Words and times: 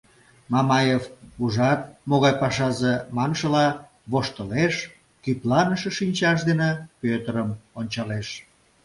Мамаев 0.53 1.03
«Ужат, 1.43 1.81
могай 2.09 2.33
пашазе!» 2.41 2.93
маншыла 3.15 3.67
воштылеш, 4.11 4.75
кӱпланыше 5.23 5.89
шинчаж 5.97 6.37
дене 6.49 6.69
Пӧтырым 7.01 7.49
ончалеш. 7.79 8.27